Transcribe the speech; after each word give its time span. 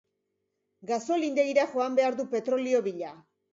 Gasolindegira 0.91 1.67
joan 1.75 2.01
behar 2.01 2.19
du 2.23 2.27
petrolio 2.35 2.83
bila. 2.91 3.15